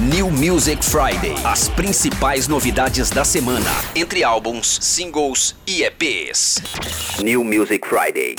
[0.00, 1.34] New Music Friday.
[1.44, 6.62] As principais novidades da semana, entre álbuns, singles e EPs.
[7.20, 8.36] New Music Friday.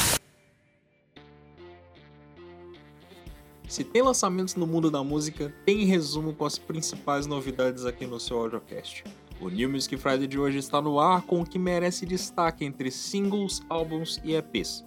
[3.67, 8.21] Se tem lançamentos no mundo da música, tem resumo com as principais novidades aqui no
[8.21, 9.03] seu audiocast.
[9.41, 12.89] O New Music Friday de hoje está no ar com o que merece destaque entre
[12.89, 14.85] singles, álbuns e EPs.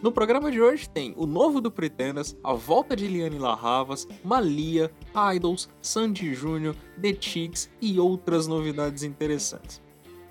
[0.00, 4.90] No programa de hoje tem o novo do Pretenders, a volta de Liane Larravas, Malia,
[5.34, 9.82] Idols, Sandy Júnior, The Chicks e outras novidades interessantes.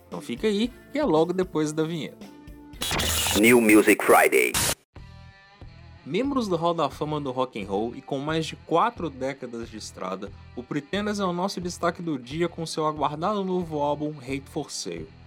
[0.08, 2.26] Então fica aí, que é logo depois da vinheta.
[3.40, 4.52] New Music Friday.
[6.06, 9.70] Membros do Hall da Fama do Rock and Roll e com mais de quatro décadas
[9.70, 14.14] de estrada, o Pretenders é o nosso destaque do dia com seu aguardado novo álbum
[14.20, 15.21] Hate for Sale.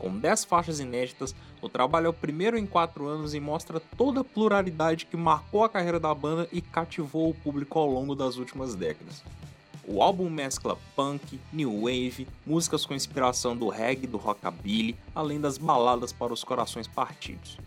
[0.00, 4.22] Com 10 faixas inéditas, o trabalho é o primeiro em 4 anos e mostra toda
[4.22, 8.38] a pluralidade que marcou a carreira da banda e cativou o público ao longo das
[8.38, 9.22] últimas décadas.
[9.86, 15.38] O álbum mescla punk, new wave, músicas com inspiração do reggae e do rockabilly, além
[15.38, 17.58] das baladas para os corações partidos.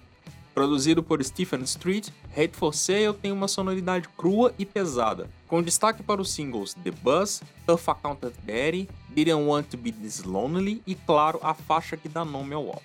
[0.55, 6.01] Produzido por Stephen Street, Hate for Sale tem uma sonoridade crua e pesada, com destaque
[6.01, 10.95] para os singles The Buzz, Tough Accountant Daddy, Didn't Want to Be This Lonely e,
[10.95, 12.81] claro, a faixa que dá nome ao álbum.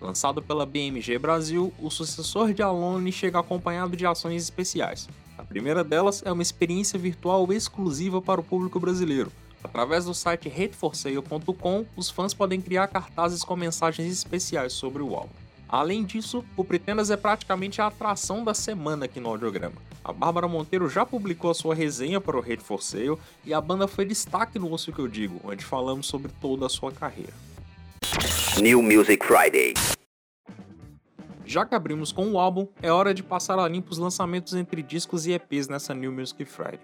[0.00, 5.08] Lançado pela BMG Brasil, o sucessor de Alone chega acompanhado de ações especiais.
[5.36, 9.32] A primeira delas é uma experiência virtual exclusiva para o público brasileiro.
[9.62, 15.34] Através do site hateforsale.com, os fãs podem criar cartazes com mensagens especiais sobre o álbum.
[15.68, 19.76] Além disso, o Pretenders é praticamente a atração da semana aqui no audiograma.
[20.02, 23.60] A Bárbara Monteiro já publicou a sua resenha para o Hate for Sale e a
[23.60, 27.34] banda foi destaque no Osso Que Eu Digo, onde falamos sobre toda a sua carreira.
[28.60, 29.74] New Music Friday.
[31.44, 34.82] Já que abrimos com o álbum, é hora de passar a limpo os lançamentos entre
[34.82, 36.80] discos e EPs nessa New Music Friday.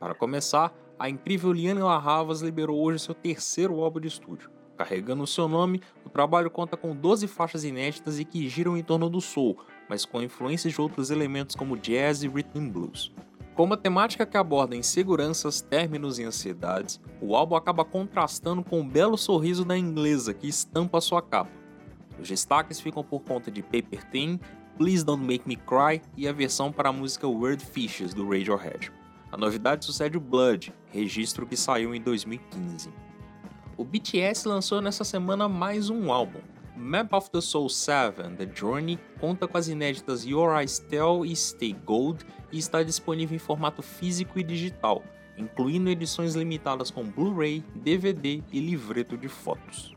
[0.00, 4.50] Para começar, a incrível Liane Larravas liberou hoje seu terceiro álbum de estúdio.
[4.76, 8.82] Carregando o seu nome, o trabalho conta com 12 faixas inéditas e que giram em
[8.82, 13.12] torno do soul, mas com influências de outros elementos como jazz e rhythm and blues.
[13.54, 18.84] Com uma temática que aborda inseguranças, términos e ansiedades, o álbum acaba contrastando com o
[18.84, 21.50] belo sorriso da inglesa que estampa sua capa.
[22.20, 24.38] Os destaques ficam por conta de Paper Thin,
[24.76, 28.92] Please Don't Make Me Cry e a versão para a música Word Fishes do Radiohead.
[29.32, 33.06] A novidade sucede o Blood, registro que saiu em 2015
[33.76, 36.40] o BTS lançou nessa semana mais um álbum.
[36.76, 41.34] Map of the Soul 7 The Journey conta com as inéditas Your Eyes Tell e
[41.34, 42.22] Stay Gold
[42.52, 45.02] e está disponível em formato físico e digital,
[45.38, 49.96] incluindo edições limitadas com Blu-ray, DVD e livreto de fotos.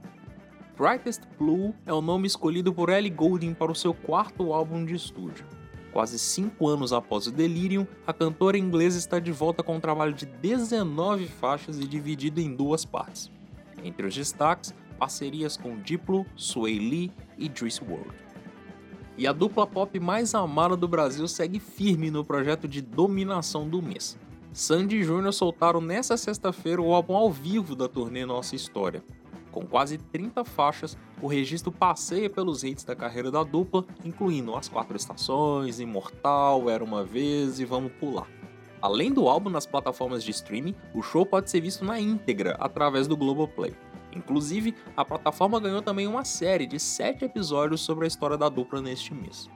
[0.77, 4.95] Brightest Blue é o nome escolhido por Ellie Goulding para o seu quarto álbum de
[4.95, 5.45] estúdio.
[5.91, 10.13] Quase cinco anos após o Delirium, a cantora inglesa está de volta com um trabalho
[10.13, 13.29] de 19 faixas e dividido em duas partes.
[13.83, 18.13] Entre os destaques, parcerias com Diplo, Sway Lee e Juice WRLD.
[19.17, 23.81] E a dupla pop mais amada do Brasil segue firme no projeto de dominação do
[23.81, 24.17] mês.
[24.51, 29.03] Sandy e Júnior soltaram nesta sexta-feira o álbum ao vivo da turnê Nossa História.
[29.51, 34.69] Com quase 30 faixas, o registro passeia pelos hits da carreira da dupla, incluindo As
[34.69, 38.27] Quatro Estações, Imortal, Era Uma Vez e Vamos Pular.
[38.81, 43.07] Além do álbum nas plataformas de streaming, o show pode ser visto na íntegra através
[43.07, 43.75] do Globoplay.
[44.15, 48.81] Inclusive, a plataforma ganhou também uma série de 7 episódios sobre a história da dupla
[48.81, 49.49] neste mês.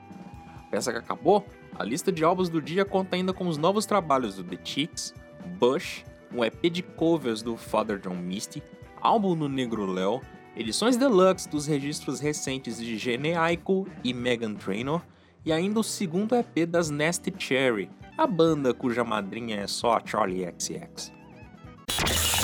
[0.70, 1.46] Pensa que acabou?
[1.78, 5.14] A lista de álbuns do dia conta ainda com os novos trabalhos do The Chicks,
[5.60, 6.04] Bush,
[6.34, 8.62] um EP de covers do Father John Misty,
[9.02, 10.22] álbum do Negro Léo,
[10.56, 15.02] edições deluxe dos registros recentes de Gene Aiko e Megan Trainor,
[15.46, 20.02] e ainda o segundo EP das Nasty Cherry, a banda cuja madrinha é só a
[20.06, 21.12] Charlie XX.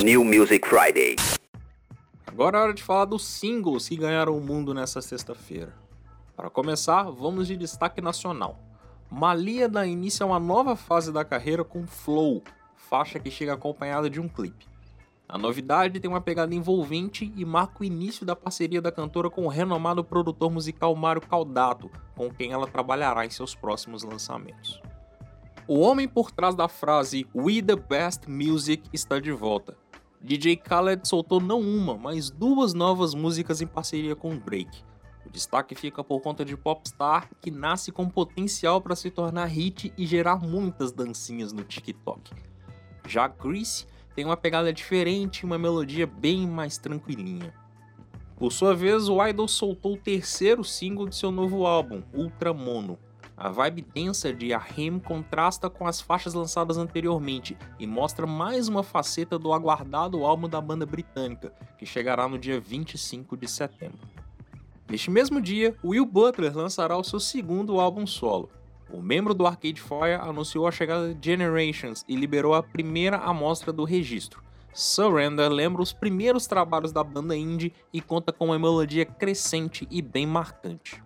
[0.04, 1.16] New Music Friday.
[2.32, 5.74] Agora é hora de falar dos singles que ganharam o mundo nessa sexta-feira.
[6.38, 8.60] Para começar, vamos de destaque nacional.
[9.10, 12.44] Malia dá início a uma nova fase da carreira com Flow,
[12.76, 14.68] faixa que chega acompanhada de um clipe.
[15.28, 19.46] A novidade tem uma pegada envolvente e marca o início da parceria da cantora com
[19.46, 24.80] o renomado produtor musical Mário Caldato, com quem ela trabalhará em seus próximos lançamentos.
[25.68, 29.76] O homem por trás da frase We the Best Music está de volta.
[30.22, 34.84] DJ Khaled soltou não uma, mas duas novas músicas em parceria com Drake.
[35.26, 39.94] O destaque fica por conta de Popstar, que nasce com potencial para se tornar hit
[39.98, 42.32] e gerar muitas dancinhas no TikTok.
[43.08, 43.86] Já Grease
[44.16, 47.54] tem uma pegada diferente e uma melodia bem mais tranquilinha.
[48.36, 52.98] Por sua vez, o Idol soltou o terceiro single de seu novo álbum, Ultra Mono.
[53.42, 58.68] A vibe tensa de A Him contrasta com as faixas lançadas anteriormente e mostra mais
[58.68, 64.06] uma faceta do aguardado álbum da banda britânica, que chegará no dia 25 de setembro.
[64.90, 68.50] Neste mesmo dia, Will Butler lançará o seu segundo álbum solo.
[68.92, 73.72] O membro do Arcade Fire anunciou a chegada de Generations e liberou a primeira amostra
[73.72, 74.44] do registro.
[74.74, 80.02] Surrender lembra os primeiros trabalhos da banda indie e conta com uma melodia crescente e
[80.02, 81.02] bem marcante.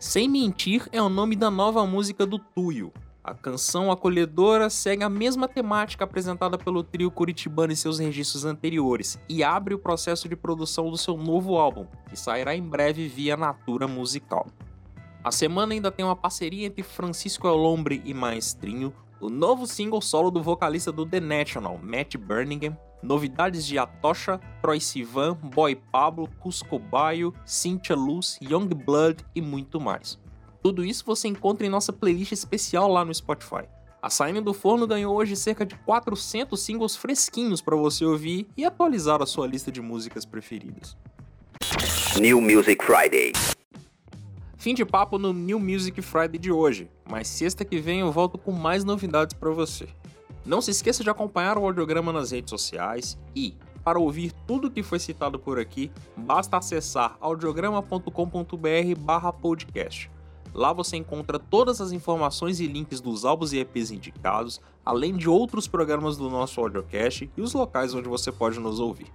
[0.00, 2.90] Sem Mentir é o nome da nova música do Tuyo.
[3.22, 9.18] A canção acolhedora segue a mesma temática apresentada pelo trio curitibano em seus registros anteriores
[9.28, 13.36] e abre o processo de produção do seu novo álbum, que sairá em breve via
[13.36, 14.46] Natura Musical.
[15.22, 20.30] A semana ainda tem uma parceria entre Francisco Elombre e Maestrinho, o novo single solo
[20.30, 26.78] do vocalista do The National, Matt Birmingham, novidades de Atocha, Troy Sivan, Boy Pablo, Cusco
[26.78, 30.18] Baio, Cynthia Luz, Young Blood e muito mais.
[30.62, 33.68] Tudo isso você encontra em nossa playlist especial lá no Spotify.
[34.02, 38.64] A Saindo do Forno ganhou hoje cerca de 400 singles fresquinhos para você ouvir e
[38.64, 40.96] atualizar a sua lista de músicas preferidas.
[42.18, 43.32] New Music Friday.
[44.60, 48.36] Fim de papo no New Music Friday de hoje, mas sexta que vem eu volto
[48.36, 49.88] com mais novidades para você.
[50.44, 54.82] Não se esqueça de acompanhar o audiograma nas redes sociais e, para ouvir tudo que
[54.82, 60.10] foi citado por aqui, basta acessar audiograma.com.br/podcast.
[60.52, 65.26] Lá você encontra todas as informações e links dos álbuns e EPs indicados, além de
[65.26, 69.06] outros programas do nosso audiocast e os locais onde você pode nos ouvir.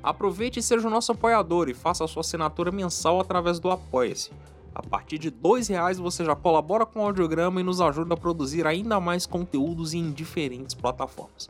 [0.00, 4.30] Aproveite e seja o nosso apoiador e faça a sua assinatura mensal através do Apoia-se.
[4.76, 5.34] A partir de R$
[5.70, 9.94] reais você já colabora com o audiograma e nos ajuda a produzir ainda mais conteúdos
[9.94, 11.48] em diferentes plataformas.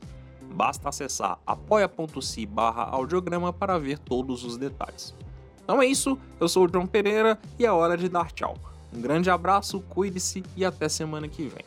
[0.54, 5.12] Basta acessar apoia.se audiograma para ver todos os detalhes.
[5.64, 8.54] Então é isso, eu sou o John Pereira e é hora de dar tchau.
[8.94, 11.64] Um grande abraço, cuide-se e até semana que vem.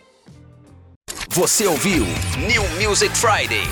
[1.28, 2.06] Você ouviu
[2.38, 3.68] New Music Friday